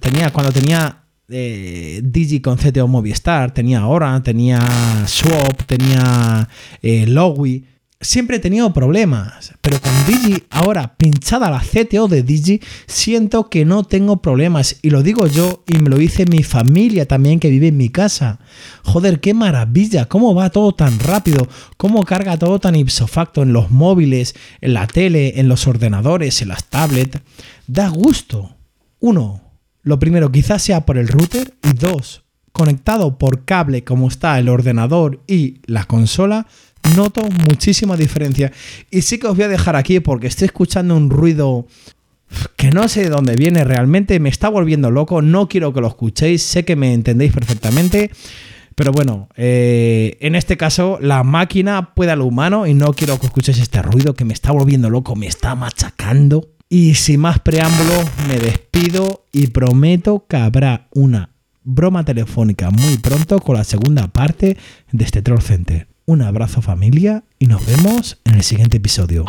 [0.00, 0.30] Tenía.
[0.32, 1.04] Cuando tenía.
[1.28, 3.52] eh, Digi con CTO Movistar.
[3.52, 4.22] Tenía Orange.
[4.22, 4.60] Tenía
[5.06, 5.62] Swap.
[5.66, 6.48] Tenía.
[6.82, 7.64] Eh, Lowy.
[8.00, 9.54] Siempre he tenido problemas.
[9.60, 14.76] Pero con Digi, ahora pinchada la CTO de Digi, siento que no tengo problemas.
[14.82, 17.88] Y lo digo yo y me lo dice mi familia también que vive en mi
[17.88, 18.38] casa.
[18.84, 20.04] Joder, qué maravilla.
[20.04, 21.48] Cómo va todo tan rápido.
[21.76, 26.40] Cómo carga todo tan ipso facto en los móviles, en la tele, en los ordenadores,
[26.40, 27.18] en las tablets.
[27.68, 28.56] Da gusto.
[28.98, 29.42] Uno,
[29.82, 31.54] lo primero quizás sea por el router.
[31.62, 36.46] Y dos, conectado por cable como está el ordenador y la consola,
[36.96, 38.52] noto muchísima diferencia.
[38.90, 41.66] Y sí que os voy a dejar aquí porque estoy escuchando un ruido
[42.56, 45.88] que no sé de dónde viene realmente, me está volviendo loco, no quiero que lo
[45.88, 48.10] escuchéis, sé que me entendéis perfectamente.
[48.74, 53.18] Pero bueno, eh, en este caso la máquina puede a lo humano y no quiero
[53.20, 56.57] que escuchéis este ruido que me está volviendo loco, me está machacando.
[56.70, 61.30] Y sin más preámbulos, me despido y prometo que habrá una
[61.64, 64.58] broma telefónica muy pronto con la segunda parte
[64.92, 65.88] de este Troll Center.
[66.04, 69.24] Un abrazo familia y nos vemos en el siguiente episodio.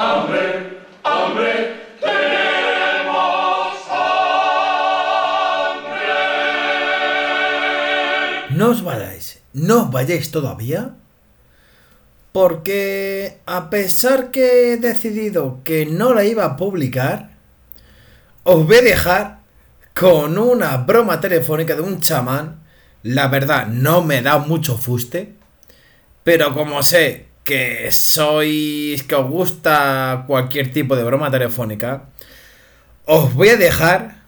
[8.49, 10.95] No os vayáis, no os vayáis todavía,
[12.32, 17.32] porque a pesar que he decidido que no la iba a publicar,
[18.44, 19.39] os voy a dejar
[19.94, 22.60] con una broma telefónica de un chamán.
[23.04, 25.34] La verdad, no me da mucho fuste,
[26.24, 32.10] pero como sé que sois, que os gusta cualquier tipo de broma telefónica,
[33.06, 34.20] os voy a dejar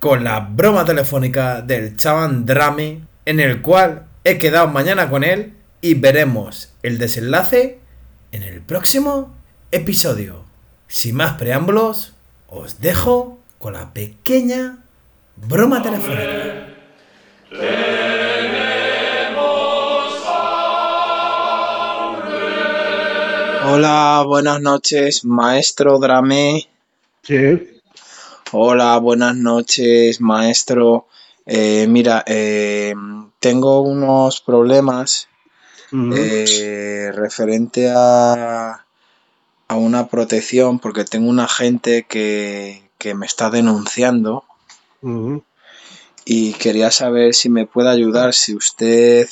[0.00, 5.54] con la broma telefónica del chamán Drame, en el cual he quedado mañana con él
[5.80, 7.78] y veremos el desenlace
[8.32, 9.34] en el próximo
[9.70, 10.44] episodio.
[10.88, 12.14] Sin más preámbulos,
[12.48, 14.84] os dejo con la pequeña
[15.36, 16.68] broma telefónica.
[23.64, 26.68] Hola, buenas noches, maestro Drame.
[27.22, 27.80] Sí,
[28.54, 31.06] Hola, buenas noches, maestro.
[31.46, 32.92] Eh, mira, eh,
[33.40, 35.28] tengo unos problemas
[35.92, 38.84] eh, referente a,
[39.68, 44.44] a una protección porque tengo un agente que, que me está denunciando
[46.24, 49.28] y quería saber si me puede ayudar, si usted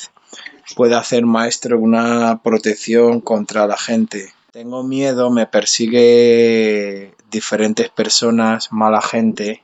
[0.75, 4.33] puede hacer, maestro, una protección contra la gente.
[4.51, 9.63] Tengo miedo, me persigue diferentes personas, mala gente,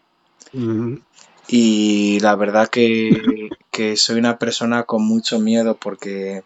[1.49, 6.43] y la verdad que, que soy una persona con mucho miedo porque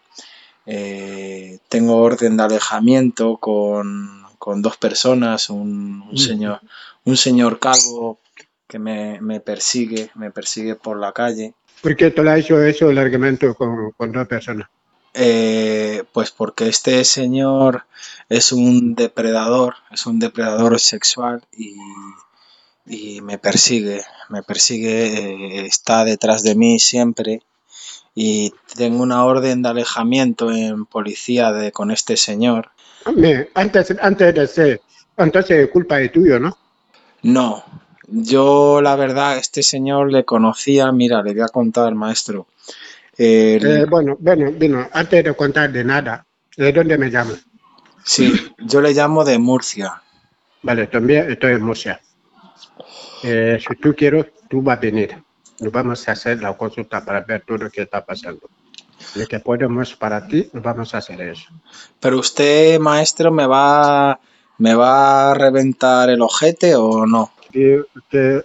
[0.66, 6.60] eh, tengo orden de alejamiento con, con dos personas, un, un señor,
[7.04, 8.18] un señor calvo
[8.66, 11.54] que me, me persigue, me persigue por la calle.
[11.80, 14.68] ¿Por qué te lo ha hecho eso el argumento con, con dos personas?
[15.14, 17.84] Eh, pues porque este señor
[18.30, 21.76] es un depredador, es un depredador sexual y,
[22.86, 27.42] y me persigue, me persigue, eh, está detrás de mí siempre
[28.14, 32.70] y tengo una orden de alejamiento en policía de, con este señor.
[33.54, 34.80] Antes, antes de ser,
[35.16, 36.56] entonces es culpa de tuyo, ¿no?
[37.22, 37.64] No,
[38.08, 42.46] yo la verdad, este señor le conocía, mira, le voy a contar, maestro.
[43.16, 47.44] El- Eh, bueno, bueno, bueno, antes de contar de nada, ¿de dónde me llamas?
[48.04, 50.02] sí, yo le llamo de Murcia.
[50.62, 52.00] Vale, también estoy en Murcia.
[53.22, 55.16] Eh, si tú quieres, tú vas a venir.
[55.62, 58.48] Nos vamos a hacer la consulta para ver todo lo que está pasando.
[59.14, 61.48] Lo que podemos para ti, vamos a hacer eso.
[62.00, 64.18] Pero usted, maestro, me va,
[64.58, 67.32] me va a reventar el ojete o no?
[67.52, 67.76] ¿Y
[68.10, 68.42] qué?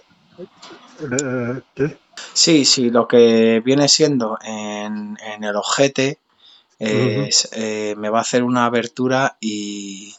[1.00, 1.96] eh, qué?
[2.32, 6.18] Sí, sí, lo que viene siendo en, en el ojete
[6.78, 10.14] es, eh, me va a hacer una abertura y,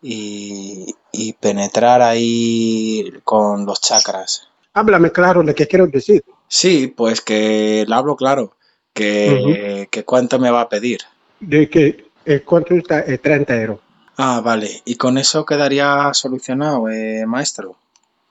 [0.00, 4.48] y, y penetrar ahí con los chakras.
[4.74, 6.24] Háblame claro lo que quiero decir.
[6.52, 8.56] Sí, pues que le hablo claro,
[8.92, 11.00] que, que cuánto me va a pedir.
[11.40, 11.84] De que
[12.26, 13.80] El consulta es 30 euros.
[14.18, 14.82] Ah, vale.
[14.84, 17.76] ¿Y con eso quedaría solucionado, eh, maestro?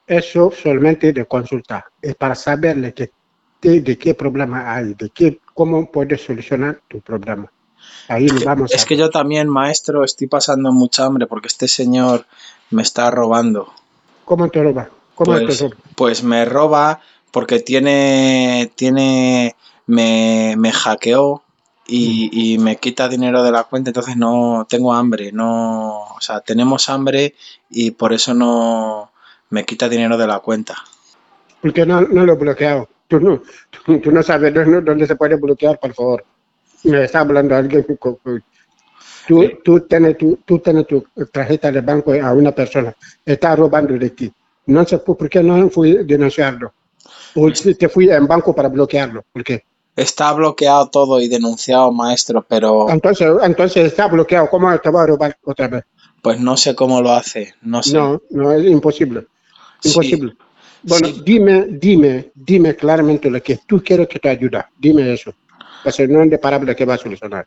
[0.06, 1.86] Eso solamente de consulta.
[2.00, 3.12] Es para saber de qué,
[3.62, 7.52] de, de qué problema hay, de qué, cómo puedes solucionar tu problema.
[8.08, 12.28] Ahí nos vamos Es que yo también, maestro, estoy pasando mucha hambre porque este señor
[12.70, 13.74] me está robando.
[14.26, 14.90] ¿Cómo te roba?
[15.16, 15.76] ¿Cómo Pues, te roba?
[15.96, 17.02] pues me roba
[17.32, 19.56] porque tiene, tiene,
[19.88, 21.44] me, me hackeó
[21.88, 26.42] y, y me quita dinero de la cuenta, entonces no tengo hambre, no, o sea,
[26.42, 27.36] tenemos hambre
[27.70, 29.12] y por eso no
[29.50, 30.76] me quita dinero de la cuenta.
[31.62, 32.90] Porque no, no lo he bloqueado.
[33.08, 33.42] Tú no,
[33.86, 36.26] tú, tú no sabes dónde, dónde se puede bloquear, por favor.
[36.84, 37.86] Me está hablando alguien.
[39.28, 42.96] Tú, tú, tienes tu, tú tienes tu tarjeta de banco a una persona.
[43.26, 44.32] Está robando de ti.
[44.66, 46.74] No sé por qué no fui denunciarlo.
[47.36, 49.24] O te fui en banco para bloquearlo.
[49.32, 49.64] ¿Por qué?
[49.96, 54.50] Está bloqueado todo y denunciado, maestro, pero Entonces, entonces está bloqueado.
[54.50, 55.84] ¿Cómo te va a robar otra vez?
[56.22, 57.98] pues no sé cómo lo hace, no sé.
[57.98, 59.26] No, no, es imposible.
[59.80, 59.90] Sí.
[59.90, 60.34] Imposible.
[60.84, 61.22] Bueno, Sí.
[61.26, 64.64] dime, dime, dime claramente lo que tú quieres que te ayude.
[64.78, 65.34] Dime eso.
[65.84, 67.46] Pues no es de parable que va a solucionar.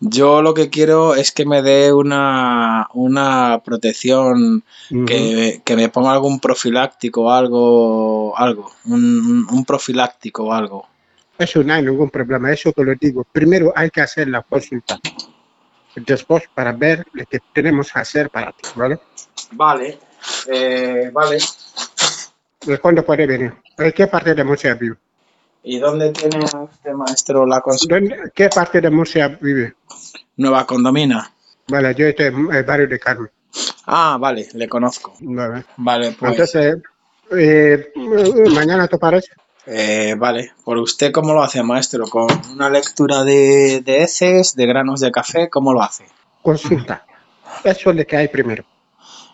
[0.00, 4.62] Yo lo que quiero es que me dé una, una protección,
[5.06, 10.86] que, que me ponga algún profiláctico, algo, algo, un, un profiláctico o algo.
[11.36, 13.24] Eso no hay ningún problema, eso te lo digo.
[13.24, 14.98] Primero hay que hacer la consulta.
[15.96, 19.00] Después para ver lo que tenemos que hacer para ti, ¿vale?
[19.52, 19.98] Vale,
[21.12, 21.38] vale.
[22.66, 23.54] ¿De cuándo puede venir?
[23.76, 24.96] ¿En qué parte de Murcia vive?
[25.62, 27.94] ¿Y dónde tiene usted, maestro, la consulta?
[27.96, 29.74] ¿Dónde- ¿Qué parte de Murcia vive?
[30.36, 31.32] Nueva Condomina.
[31.68, 33.30] Vale, yo estoy en el barrio de Carmen.
[33.86, 35.14] Ah, vale, le conozco.
[35.20, 35.64] Vale.
[35.76, 36.82] Vale, pues, Entonces,
[37.36, 37.92] eh,
[38.54, 39.32] mañana te parece.
[39.66, 40.52] eh, vale.
[40.64, 42.04] ¿Por usted cómo lo hace, maestro?
[42.06, 45.50] ¿Con una lectura de, de heces, de granos de café?
[45.50, 46.06] ¿Cómo lo hace?
[46.42, 47.04] Consulta.
[47.64, 48.64] Eso es lo que hay primero.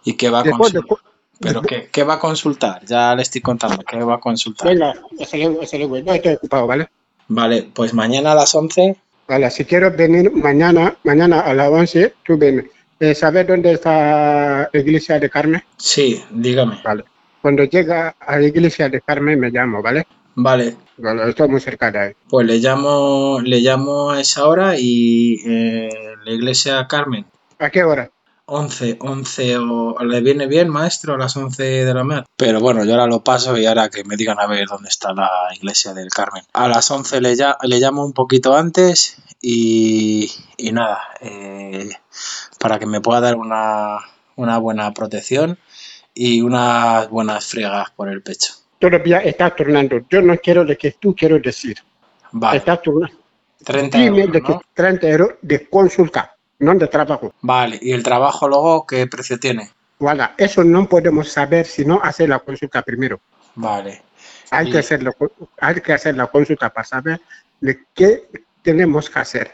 [0.05, 0.99] ¿Y qué va a consultar?
[1.41, 2.85] ¿Pero qué, qué va a consultar?
[2.87, 4.69] Ya le estoy contando, ¿qué va a consultar?
[4.69, 6.89] venga, ese le- ese le- no estoy ocupado, ¿vale?
[7.29, 8.97] Vale, pues mañana a las 11.
[9.27, 12.71] Vale, si quieres venir mañana, mañana a las 11, tú ven.
[13.01, 15.63] Eh, ¿Sabes dónde está la iglesia de Carmen?
[15.77, 16.81] Sí, dígame.
[16.85, 17.05] Vale.
[17.43, 20.07] Cuando llega a la iglesia de Carmen me llamo, ¿vale?
[20.37, 22.13] Vale, Vale, estoy muy cerca de ahí.
[22.29, 25.89] pues le llamo, le llamo a esa hora y eh,
[26.25, 27.25] la iglesia Carmen.
[27.59, 28.11] ¿A qué hora?
[28.47, 32.27] 11, 11 o le viene bien, maestro, a las 11 de la mañana.
[32.37, 35.13] Pero bueno, yo ahora lo paso y ahora que me digan a ver dónde está
[35.15, 36.43] la iglesia del Carmen.
[36.53, 41.89] A las 11 le, ya- le llamo un poquito antes y, y nada, eh,
[42.61, 43.99] para que me pueda dar una,
[44.37, 45.59] una buena protección
[46.13, 48.53] y unas buenas friegas por el pecho.
[48.79, 50.01] Todavía está turnando.
[50.11, 51.79] Yo no quiero lo que tú quieres decir.
[52.33, 53.17] Vale, Está turnando.
[53.65, 54.61] 30 Dime euros, de que ¿no?
[54.75, 57.33] 30 euros de consulta, no de trabajo.
[57.41, 59.71] Vale, ¿y el trabajo luego qué precio tiene?
[59.99, 63.21] Voilà, eso no podemos saber si no hace la consulta primero.
[63.55, 64.03] Vale.
[64.51, 65.13] Hay, Y- que hacer la,
[65.61, 67.21] hay que hacer la consulta para saber
[67.61, 68.29] de qué
[68.63, 69.53] tenemos que hacer.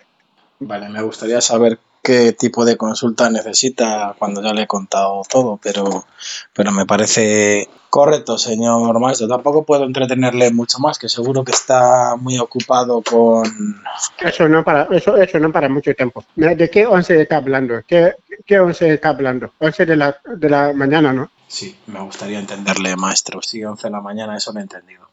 [0.59, 5.59] Vale, me gustaría saber qué tipo de consulta necesita cuando ya le he contado todo,
[5.63, 6.07] pero,
[6.53, 9.29] pero me parece correcto, señor maestro.
[9.29, 13.83] Tampoco puedo entretenerle mucho más, que seguro que está muy ocupado con...
[14.21, 16.25] Eso no para, eso, eso no para mucho tiempo.
[16.37, 17.83] ¿De qué 11 está hablando?
[17.87, 18.15] ¿Qué,
[18.47, 19.53] qué 11 está hablando?
[19.59, 21.31] 11 de la, de la mañana, ¿no?
[21.49, 23.43] Sí, me gustaría entenderle, maestro.
[23.43, 25.11] Sí, 11 de la mañana, eso lo he entendido.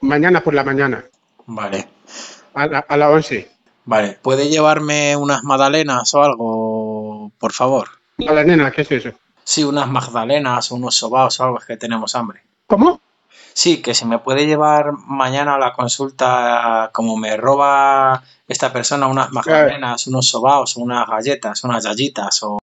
[0.00, 1.04] Mañana por la mañana,
[1.46, 1.88] Vale.
[2.54, 3.50] a la, a las 11.
[3.88, 7.88] Vale, ¿puede llevarme unas magdalenas o algo, por favor?
[8.18, 9.12] Nena, ¿qué es eso?
[9.42, 12.42] Sí, unas magdalenas o unos sobaos o algo, es que tenemos hambre.
[12.66, 13.00] ¿Cómo?
[13.54, 19.06] Sí, que si me puede llevar mañana a la consulta, como me roba esta persona,
[19.06, 22.50] unas magdalenas, unos sobaos, unas galletas, unas gallitas o